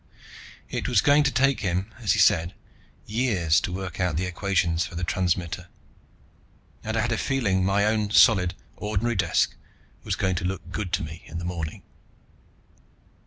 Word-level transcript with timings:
It 0.67 0.87
was 0.87 0.99
going 0.99 1.21
to 1.25 1.31
take 1.31 1.59
him, 1.59 1.93
as 1.99 2.13
he 2.13 2.19
said, 2.19 2.55
years 3.05 3.61
to 3.61 3.71
work 3.71 3.99
out 3.99 4.17
the 4.17 4.25
equations 4.25 4.83
for 4.83 4.95
the 4.95 5.03
transmitter. 5.03 5.67
And 6.83 6.97
I 6.97 7.01
had 7.01 7.11
a 7.11 7.19
feeling 7.19 7.63
my 7.63 7.85
own 7.85 8.09
solid, 8.09 8.55
ordinary 8.77 9.13
desk 9.13 9.53
was 10.03 10.15
going 10.15 10.33
to 10.37 10.43
look 10.45 10.71
good 10.71 10.91
to 10.93 11.03
me 11.03 11.21
in 11.27 11.37
the 11.37 11.45
morning. 11.45 11.83